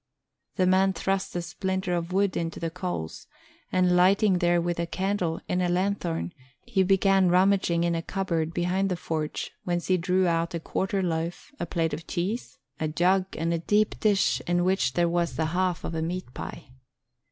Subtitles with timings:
[0.55, 3.27] The man thrust a splinter of wood into the coals,
[3.71, 6.33] and lighting therewith a candle in a lanthorn,
[6.65, 11.03] he began rummaging in a cupboard behind the forge, whence he drew out a quarter
[11.03, 15.35] loaf, a plate of cheese, a jug, and a deep dish in which there was
[15.35, 16.69] the half of a meat pie.